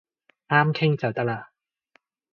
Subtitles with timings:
[0.47, 1.51] 啱傾就得啦